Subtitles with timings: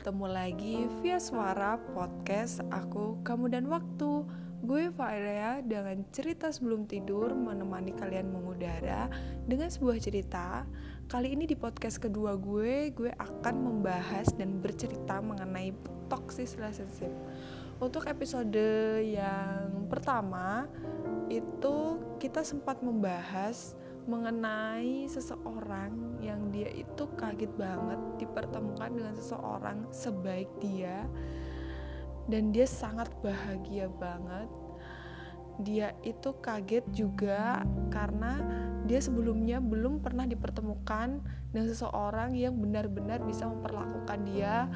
[0.00, 4.24] bertemu lagi via suara podcast aku, kamu dan waktu.
[4.64, 9.12] Gue Faira dengan cerita sebelum tidur menemani kalian mengudara
[9.44, 10.64] dengan sebuah cerita.
[11.04, 15.76] Kali ini di podcast kedua gue, gue akan membahas dan bercerita mengenai
[16.08, 17.12] toxic relationship.
[17.76, 18.56] Untuk episode
[19.04, 20.64] yang pertama
[21.28, 23.76] itu kita sempat membahas
[24.10, 31.06] mengenai seseorang yang dia itu kaget banget dipertemukan dengan seseorang sebaik dia
[32.26, 34.50] dan dia sangat bahagia banget
[35.60, 38.40] dia itu kaget juga karena
[38.88, 41.20] dia sebelumnya belum pernah dipertemukan
[41.52, 44.66] dengan seseorang yang benar-benar bisa memperlakukan dia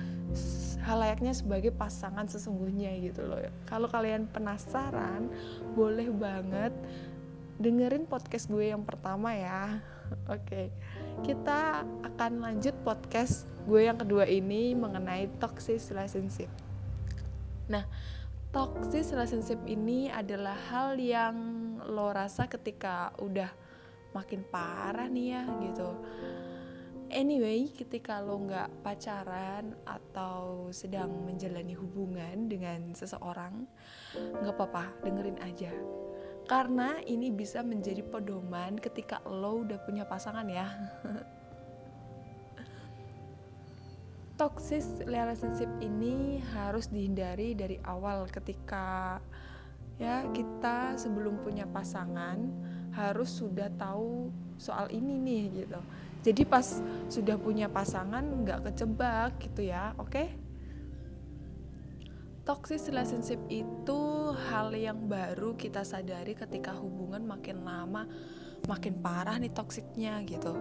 [0.85, 3.41] halayaknya sebagai pasangan sesungguhnya gitu loh.
[3.65, 5.33] Kalau kalian penasaran,
[5.73, 6.77] boleh banget
[7.59, 9.79] dengerin podcast gue yang pertama ya.
[10.35, 10.67] Oke, okay.
[11.25, 16.51] kita akan lanjut podcast gue yang kedua ini mengenai toxic relationship.
[17.71, 17.87] Nah,
[18.53, 21.37] toxic relationship ini adalah hal yang
[21.89, 23.49] lo rasa ketika udah
[24.13, 25.91] makin parah nih ya gitu.
[27.15, 33.65] Anyway, ketika lo nggak pacaran atau sedang menjalani hubungan dengan seseorang,
[34.43, 35.71] nggak apa-apa, dengerin aja
[36.45, 40.69] karena ini bisa menjadi pedoman ketika lo udah punya pasangan ya
[44.41, 49.23] toxic relationship ini harus dihindari dari awal ketika
[49.97, 52.43] ya kita sebelum punya pasangan
[52.93, 55.81] harus sudah tahu soal ini nih gitu
[56.25, 56.67] jadi pas
[57.07, 60.44] sudah punya pasangan nggak kecebak gitu ya oke okay?
[62.45, 64.01] Toxic relationship itu
[64.53, 68.05] hal yang baru kita sadari ketika hubungan makin lama
[68.69, 70.57] makin parah nih toksiknya gitu.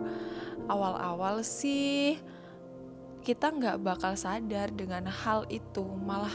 [0.67, 2.19] Awal-awal sih
[3.23, 6.33] kita nggak bakal sadar dengan hal itu malah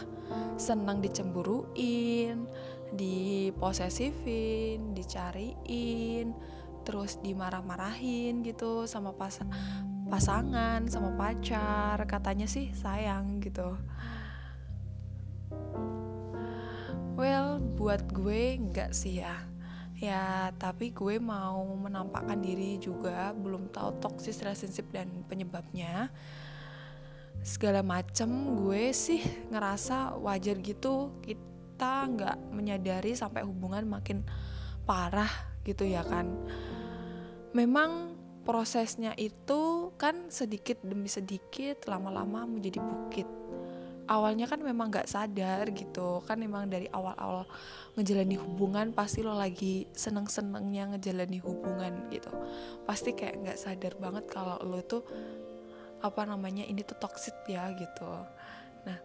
[0.57, 2.49] senang dicemburuin
[2.97, 6.33] diposesifin dicariin
[6.89, 9.37] terus dimarah-marahin gitu sama pas
[10.09, 13.77] pasangan sama pacar katanya sih sayang gitu
[17.19, 19.43] Well, buat gue enggak sih ya.
[19.99, 26.15] Ya, tapi gue mau menampakkan diri juga, belum tahu toxic relationship dan penyebabnya.
[27.43, 29.19] Segala macem gue sih
[29.51, 34.23] ngerasa wajar gitu kita nggak menyadari sampai hubungan makin
[34.87, 36.31] parah gitu ya kan.
[37.51, 38.15] Memang
[38.47, 43.27] prosesnya itu kan sedikit demi sedikit lama-lama menjadi bukit
[44.09, 46.25] awalnya kan memang gak sadar gitu.
[46.25, 47.45] Kan memang dari awal-awal
[47.95, 52.33] ngejalani hubungan pasti lo lagi seneng-senengnya ngejalani hubungan gitu.
[52.89, 55.05] Pasti kayak gak sadar banget kalau lo tuh
[56.01, 58.11] apa namanya ini tuh toxic ya gitu.
[58.89, 58.99] Nah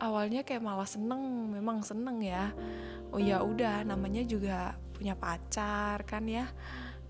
[0.00, 2.50] awalnya kayak malah seneng memang seneng ya.
[3.12, 6.48] Oh ya udah namanya juga punya pacar kan ya.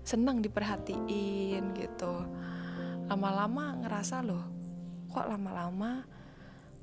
[0.03, 2.13] Seneng diperhatiin gitu.
[3.07, 4.43] Lama-lama ngerasa loh
[5.07, 6.16] kok lama-lama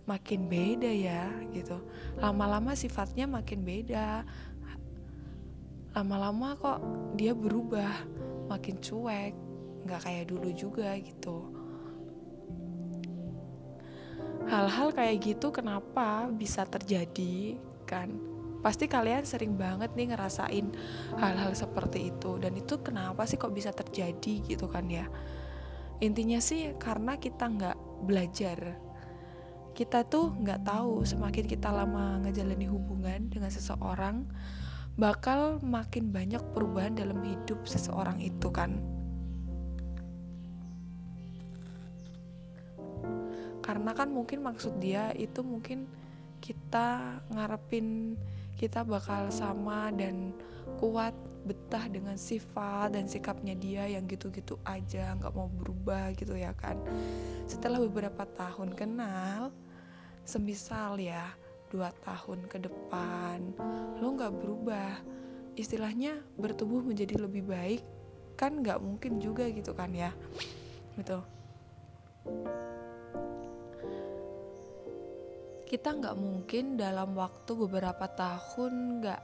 [0.05, 1.81] makin beda ya gitu.
[2.21, 4.25] Lama-lama sifatnya makin beda.
[5.97, 6.81] Lama-lama kok
[7.17, 7.93] dia berubah
[8.51, 9.33] makin cuek
[9.85, 11.53] nggak kayak dulu juga gitu.
[14.45, 17.57] Hal-hal kayak gitu kenapa bisa terjadi
[17.89, 18.13] kan?
[18.61, 20.73] Pasti kalian sering banget nih ngerasain
[21.21, 25.09] hal-hal seperti itu dan itu kenapa sih kok bisa terjadi gitu kan ya?
[26.01, 28.77] Intinya sih karena kita nggak belajar
[29.75, 34.23] kita tuh nggak tahu semakin kita lama ngejalani hubungan dengan seseorang
[34.95, 38.79] bakal makin banyak perubahan dalam hidup seseorang itu kan?
[43.59, 45.91] Karena kan mungkin maksud dia itu mungkin
[46.39, 48.15] kita ngarepin
[48.55, 50.31] kita bakal sama dan
[50.79, 56.55] kuat betah dengan sifat dan sikapnya dia yang gitu-gitu aja nggak mau berubah gitu ya
[56.55, 56.79] kan?
[57.51, 59.51] Setelah beberapa tahun kenal
[60.25, 61.33] semisal ya
[61.69, 63.55] dua tahun ke depan.
[64.01, 65.01] Lo nggak berubah.
[65.55, 67.83] Istilahnya bertubuh menjadi lebih baik
[68.35, 70.11] kan nggak mungkin juga gitu kan ya.
[70.99, 71.19] Gitu.
[75.65, 79.23] Kita nggak mungkin dalam waktu beberapa tahun nggak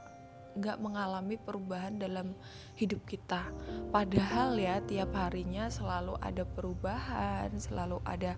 [0.51, 2.35] nggak mengalami perubahan dalam
[2.75, 3.47] hidup kita.
[3.91, 8.35] Padahal ya tiap harinya selalu ada perubahan, selalu ada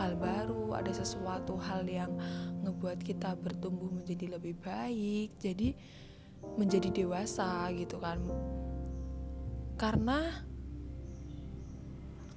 [0.00, 2.08] hal baru, ada sesuatu hal yang
[2.64, 5.76] ngebuat kita bertumbuh menjadi lebih baik, jadi
[6.56, 8.16] menjadi dewasa gitu kan.
[9.76, 10.40] Karena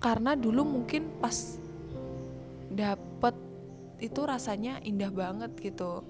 [0.04, 1.56] karena dulu mungkin pas
[2.68, 3.36] dapet
[4.04, 6.04] itu rasanya indah banget gitu.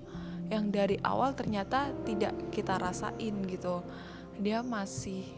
[0.49, 3.85] Yang dari awal ternyata tidak kita rasain gitu.
[4.41, 5.29] Dia masih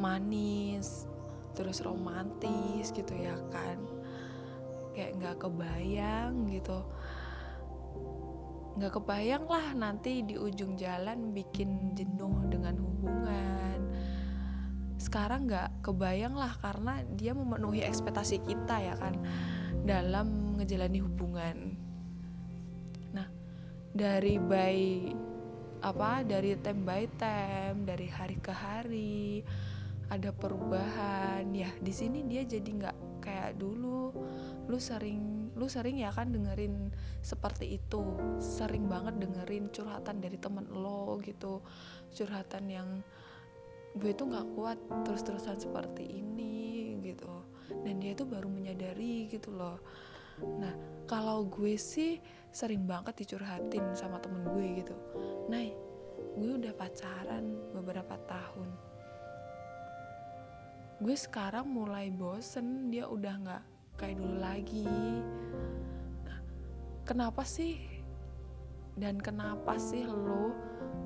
[0.00, 1.04] manis
[1.52, 3.99] terus romantis gitu ya kan
[5.00, 6.84] kayak nggak kebayang gitu.
[8.76, 13.80] Nggak kebayang lah nanti di ujung jalan bikin jenuh dengan hubungan.
[15.00, 19.16] Sekarang nggak kebayang lah karena dia memenuhi ekspektasi kita ya kan
[19.88, 21.56] dalam ngejalani hubungan.
[23.16, 23.24] Nah
[23.96, 24.76] dari by
[25.80, 29.40] apa dari time by time dari hari ke hari
[30.12, 31.48] ada perubahan.
[31.56, 34.12] Ya di sini dia jadi nggak kayak dulu
[34.68, 36.88] lu sering lu sering ya kan dengerin
[37.20, 38.02] seperti itu.
[38.40, 41.60] Sering banget dengerin curhatan dari temen lo gitu.
[42.12, 42.88] Curhatan yang
[43.98, 47.44] gue tuh nggak kuat terus-terusan seperti ini gitu.
[47.84, 49.78] Dan dia tuh baru menyadari gitu loh.
[50.40, 50.72] Nah
[51.04, 52.16] kalau gue sih
[52.50, 54.96] sering banget dicurhatin sama temen gue gitu.
[55.52, 55.60] Nah
[56.40, 58.70] gue udah pacaran beberapa tahun.
[61.00, 63.64] Gue sekarang mulai bosen dia udah nggak
[64.00, 64.88] kayak dulu lagi.
[67.04, 67.76] Kenapa sih?
[68.96, 70.56] Dan kenapa sih lo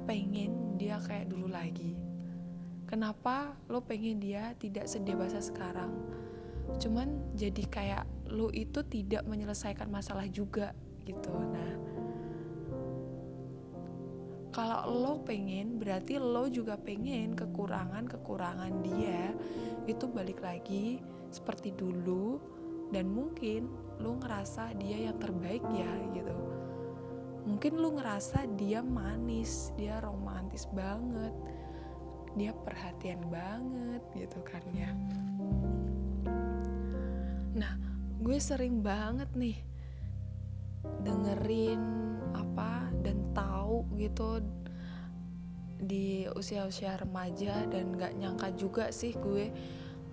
[0.06, 1.98] pengen dia kayak dulu lagi?
[2.86, 5.90] Kenapa lo pengen dia tidak sedewasa sekarang?
[6.78, 10.70] Cuman jadi kayak lo itu tidak menyelesaikan masalah juga
[11.02, 11.34] gitu.
[11.34, 11.84] Nah
[14.54, 19.34] kalau lo pengen berarti lo juga pengen kekurangan kekurangan dia
[19.90, 21.02] itu balik lagi
[21.34, 22.38] seperti dulu
[22.90, 23.70] dan mungkin
[24.02, 26.34] lu ngerasa dia yang terbaik ya gitu.
[27.44, 31.32] Mungkin lu ngerasa dia manis dia romantis banget
[32.34, 34.90] dia perhatian banget gitu kan ya.
[37.54, 37.72] Nah
[38.18, 39.58] gue sering banget nih
[41.06, 41.80] dengerin
[42.34, 44.42] apa dan tahu gitu
[45.84, 49.52] di usia-usia remaja dan gak nyangka juga sih gue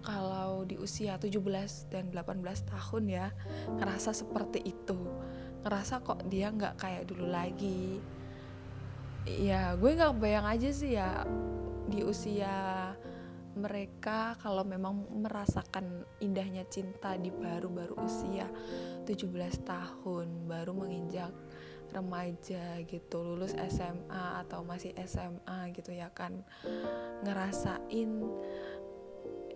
[0.01, 3.27] kalau di usia 17 dan 18 tahun ya
[3.77, 4.97] ngerasa seperti itu.
[5.61, 8.01] Ngerasa kok dia nggak kayak dulu lagi.
[9.25, 11.25] Ya gue nggak bayang aja sih ya
[11.85, 12.91] di usia
[13.51, 18.47] mereka kalau memang merasakan indahnya cinta di baru-baru usia
[19.03, 19.27] 17
[19.67, 21.35] tahun baru menginjak
[21.91, 26.39] remaja gitu lulus SMA atau masih SMA gitu ya kan.
[27.27, 28.11] Ngerasain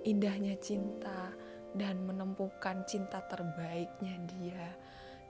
[0.05, 1.33] indahnya cinta
[1.75, 4.67] dan menemukan cinta terbaiknya dia.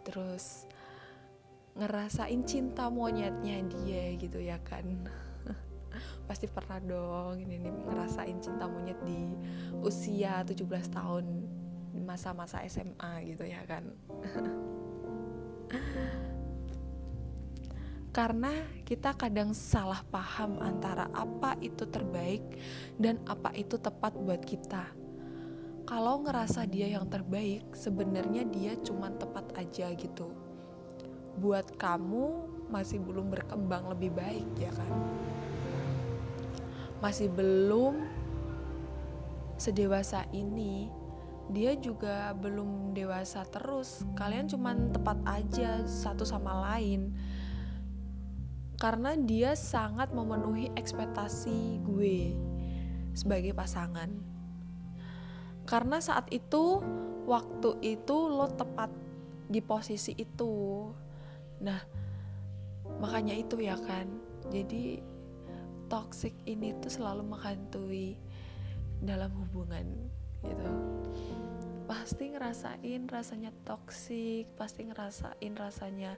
[0.05, 0.69] Terus
[1.75, 4.85] ngerasain cinta monyetnya dia gitu ya kan.
[6.29, 9.31] Pasti pernah dong ini nih ngerasain cinta monyet di
[9.81, 11.25] usia 17 tahun
[12.03, 13.87] masa-masa SMA gitu ya kan
[18.15, 22.39] karena kita kadang salah paham antara apa itu terbaik
[22.95, 24.87] dan apa itu tepat buat kita.
[25.83, 30.31] Kalau ngerasa dia yang terbaik, sebenarnya dia cuma tepat aja gitu.
[31.43, 34.91] Buat kamu masih belum berkembang lebih baik ya kan?
[37.03, 37.99] Masih belum
[39.59, 40.87] sedewasa ini
[41.51, 44.07] dia juga belum dewasa terus.
[44.15, 47.11] Kalian cuma tepat aja satu sama lain
[48.85, 52.37] karena dia sangat memenuhi ekspektasi gue
[53.17, 54.13] sebagai pasangan.
[55.65, 56.85] Karena saat itu,
[57.25, 58.93] waktu itu lo tepat
[59.49, 60.85] di posisi itu.
[61.65, 61.81] Nah,
[63.01, 64.05] makanya itu ya kan.
[64.53, 65.01] Jadi
[65.89, 68.21] toxic ini tuh selalu menghantui
[69.01, 70.13] dalam hubungan
[70.45, 70.69] gitu
[71.85, 76.17] pasti ngerasain rasanya toksik pasti ngerasain rasanya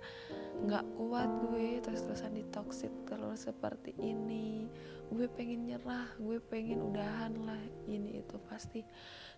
[0.66, 4.66] nggak kuat gue terus terusan ditoksit terus seperti ini.
[5.14, 7.62] Gue pengen nyerah gue pengen udahan lah.
[7.86, 8.82] Ini itu pasti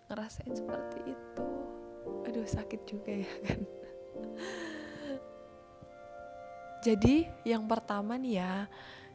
[0.08, 1.46] ngerasain seperti itu.
[2.24, 3.60] Aduh sakit juga ya kan?
[6.80, 8.54] Jadi yang pertama nih ya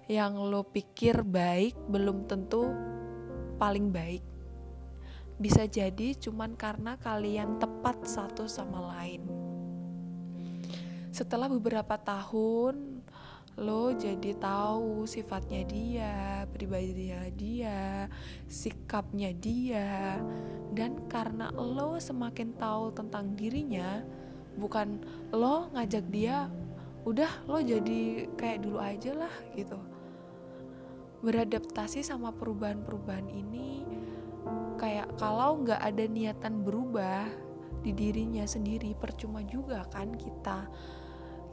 [0.05, 2.69] yang lo pikir baik belum tentu
[3.57, 4.21] paling baik.
[5.41, 9.44] Bisa jadi cuman karena kalian tepat satu sama lain.
[11.15, 12.99] Setelah beberapa tahun,
[13.55, 18.11] lo jadi tahu sifatnya dia, pribadinya dia,
[18.51, 20.19] sikapnya dia,
[20.75, 24.03] dan karena lo semakin tahu tentang dirinya,
[24.59, 24.99] bukan
[25.31, 26.51] lo ngajak dia,
[27.07, 29.79] udah lo jadi kayak dulu aja lah gitu.
[31.23, 33.87] Beradaptasi sama perubahan-perubahan ini
[34.75, 37.23] kayak kalau nggak ada niatan berubah
[37.79, 40.67] di dirinya sendiri percuma juga kan kita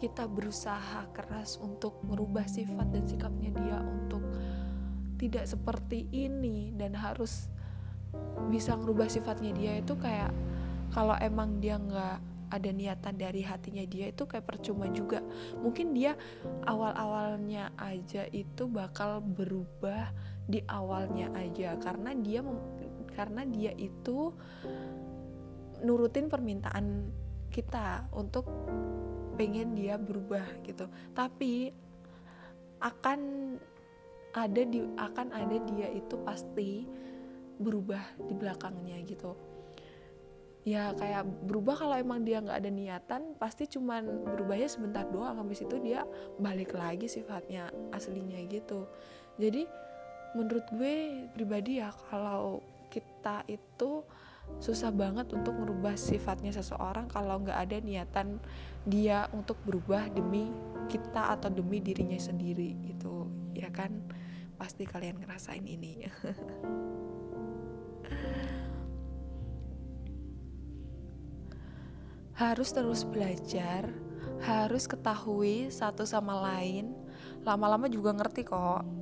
[0.03, 4.27] kita berusaha keras untuk merubah sifat dan sikapnya dia untuk
[5.15, 7.47] tidak seperti ini dan harus
[8.51, 10.35] bisa merubah sifatnya dia itu kayak
[10.91, 12.19] kalau emang dia nggak
[12.53, 15.25] ada niatan dari hatinya dia itu kayak percuma juga.
[15.63, 16.19] Mungkin dia
[16.69, 20.13] awal-awalnya aja itu bakal berubah
[20.45, 22.45] di awalnya aja karena dia
[23.17, 24.37] karena dia itu
[25.81, 27.09] nurutin permintaan
[27.49, 28.45] kita untuk
[29.43, 30.87] pengen dia berubah gitu.
[31.19, 31.75] Tapi
[32.79, 33.19] akan
[34.39, 36.87] ada di akan ada dia itu pasti
[37.59, 39.35] berubah di belakangnya gitu.
[40.63, 45.59] Ya kayak berubah kalau emang dia nggak ada niatan pasti cuman berubahnya sebentar doang habis
[45.59, 46.07] itu dia
[46.39, 48.87] balik lagi sifatnya aslinya gitu.
[49.43, 49.67] Jadi
[50.39, 52.63] menurut gue pribadi ya kalau
[52.95, 54.07] kita itu
[54.63, 58.39] susah banget untuk merubah sifatnya seseorang kalau nggak ada niatan
[58.87, 60.51] dia untuk berubah demi
[60.87, 63.91] kita atau demi dirinya sendiri gitu ya kan
[64.55, 66.07] pasti kalian ngerasain ini
[72.43, 73.87] harus terus belajar,
[74.43, 76.91] harus ketahui satu sama lain.
[77.47, 79.02] Lama-lama juga ngerti kok.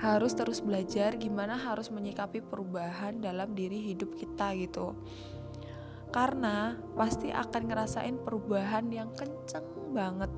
[0.00, 4.96] Harus terus belajar gimana harus menyikapi perubahan dalam diri hidup kita gitu.
[6.08, 10.32] Karena pasti akan ngerasain perubahan yang kenceng banget.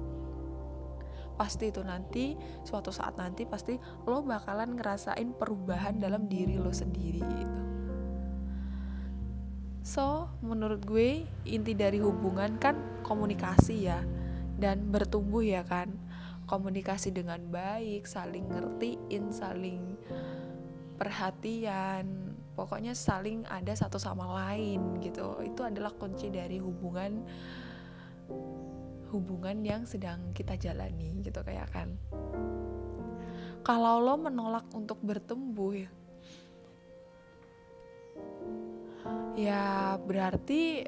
[1.38, 7.22] Pasti itu nanti, suatu saat nanti pasti lo bakalan ngerasain perubahan dalam diri lo sendiri
[7.22, 7.62] gitu.
[9.82, 13.98] So, menurut gue inti dari hubungan kan komunikasi ya
[14.58, 15.90] dan bertumbuh ya kan.
[16.52, 19.96] Komunikasi dengan baik, saling ngertiin, saling
[21.00, 25.40] perhatian, pokoknya saling ada satu sama lain gitu.
[25.40, 27.24] Itu adalah kunci dari hubungan
[29.08, 31.96] hubungan yang sedang kita jalani gitu kayak kan.
[33.64, 35.90] Kalau lo menolak untuk bertumbuh ya,
[39.40, 40.84] ya berarti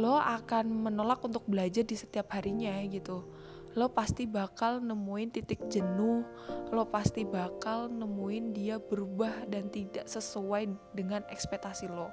[0.00, 3.39] lo akan menolak untuk belajar di setiap harinya gitu
[3.78, 6.26] lo pasti bakal nemuin titik jenuh
[6.74, 12.10] lo pasti bakal nemuin dia berubah dan tidak sesuai dengan ekspektasi lo.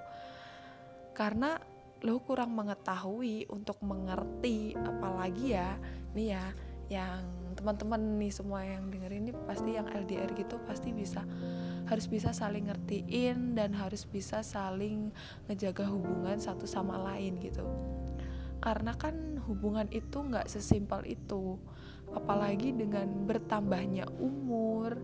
[1.18, 1.58] Karena
[2.06, 5.82] lo kurang mengetahui untuk mengerti apalagi ya
[6.14, 6.46] nih ya
[6.88, 7.26] yang
[7.58, 11.26] teman-teman nih semua yang denger ini pasti yang LDR gitu pasti bisa
[11.90, 15.10] harus bisa saling ngertiin dan harus bisa saling
[15.50, 17.66] ngejaga hubungan satu sama lain gitu.
[18.62, 21.56] Karena kan hubungan itu nggak sesimpel itu.
[22.12, 24.96] Apalagi dengan bertambahnya umur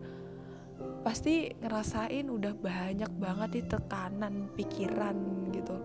[1.04, 5.18] pasti ngerasain udah banyak banget di tekanan pikiran
[5.52, 5.76] gitu.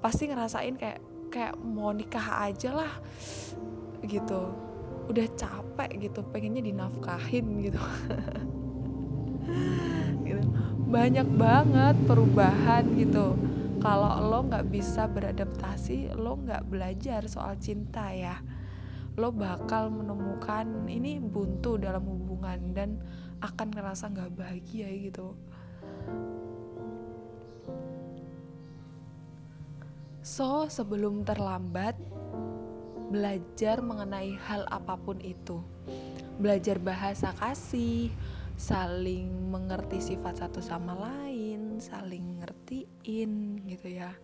[0.00, 1.00] Pasti ngerasain kayak
[1.32, 2.92] kayak mau nikah aja lah
[4.04, 4.52] gitu.
[5.08, 7.80] Udah capek gitu pengennya dinafkahin gitu.
[10.24, 10.40] Gitu.
[10.88, 13.36] Banyak banget perubahan gitu
[13.84, 18.40] kalau lo nggak bisa beradaptasi lo nggak belajar soal cinta ya.
[19.20, 22.96] Lo bakal menemukan ini buntu dalam hubungan dan
[23.44, 25.36] akan ngerasa nggak bahagia gitu.
[30.24, 32.00] So sebelum terlambat
[33.12, 35.60] belajar mengenai hal apa pun itu.
[36.40, 38.08] Belajar bahasa kasih
[38.56, 41.43] saling mengerti sifat satu sama lain,
[41.84, 44.16] saling ngertiin gitu ya.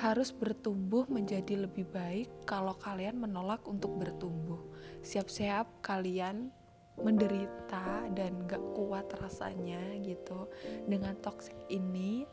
[0.00, 4.58] Harus bertumbuh menjadi lebih baik kalau kalian menolak untuk bertumbuh.
[5.04, 6.48] Siap-siap kalian
[6.96, 10.48] menderita dan gak kuat rasanya gitu
[10.88, 12.24] dengan toxic ini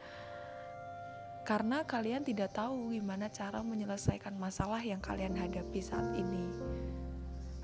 [1.48, 6.46] karena kalian tidak tahu gimana cara menyelesaikan masalah yang kalian hadapi saat ini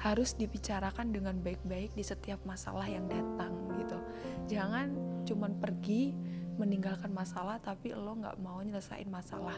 [0.05, 3.97] harus dibicarakan dengan baik-baik di setiap masalah yang datang gitu.
[4.53, 4.93] Jangan
[5.25, 6.13] cuman pergi
[6.61, 9.57] meninggalkan masalah tapi lo nggak mau nyelesain masalah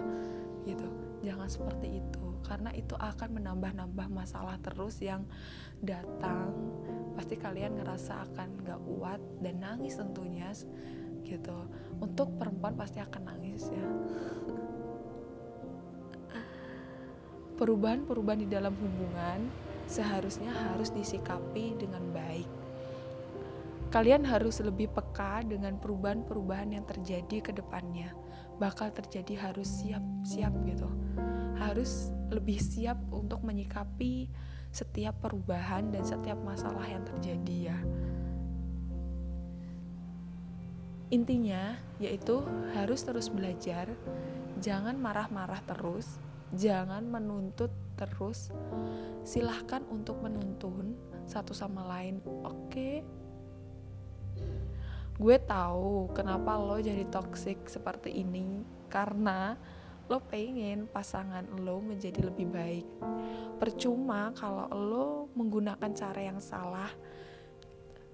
[0.63, 0.87] gitu.
[1.19, 5.27] Jangan seperti itu karena itu akan menambah-nambah masalah terus yang
[5.83, 6.55] datang.
[7.19, 10.47] Pasti kalian ngerasa akan nggak kuat dan nangis tentunya
[11.27, 11.67] gitu.
[11.99, 13.87] Untuk perempuan pasti akan nangis ya.
[17.59, 22.47] Perubahan-perubahan di dalam hubungan seharusnya harus disikapi dengan baik.
[23.87, 28.11] Kalian harus lebih peka dengan perubahan-perubahan yang terjadi ke depannya.
[28.59, 30.91] Bakal terjadi harus siap-siap gitu.
[31.55, 34.27] Harus lebih siap untuk menyikapi
[34.75, 37.79] setiap perubahan dan setiap masalah yang terjadi ya.
[41.07, 42.43] intinya yaitu
[42.75, 43.87] harus terus belajar
[44.59, 46.19] jangan marah-marah terus
[46.55, 48.53] jangan menuntut terus.
[49.27, 50.95] Silahkan untuk menuntun
[51.27, 52.23] satu sama lain.
[52.45, 52.45] Oke.
[52.71, 52.95] Okay?
[55.17, 58.61] gue tahu kenapa lo jadi toxic seperti ini.
[58.87, 59.57] Karena
[60.07, 62.87] lo pengen pasangan lo menjadi lebih baik.
[63.57, 66.89] Percuma kalau lo menggunakan cara yang salah.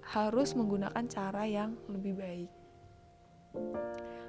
[0.04, 2.52] Harus menggunakan cara yang lebih baik.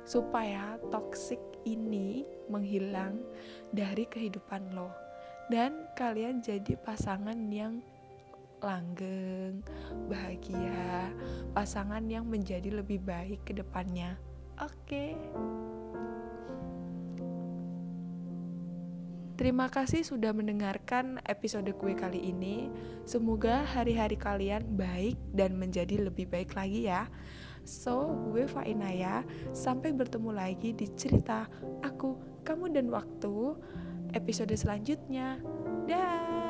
[0.05, 3.21] Supaya toxic ini menghilang
[3.73, 4.93] dari kehidupan lo
[5.53, 7.85] dan kalian jadi pasangan yang
[8.65, 9.61] langgeng,
[10.09, 11.13] bahagia,
[11.53, 14.17] pasangan yang menjadi lebih baik ke depannya.
[14.57, 15.13] Oke.
[19.35, 22.71] Terima kasih sudah mendengarkan episode gue kali ini.
[23.03, 27.11] Semoga hari-hari kalian baik dan menjadi lebih baik lagi ya.
[27.65, 29.25] So, gue Fainaya.
[29.57, 31.49] Sampai bertemu lagi di cerita
[31.81, 33.57] aku, kamu dan waktu
[34.13, 35.41] episode selanjutnya.
[35.89, 36.44] Dah.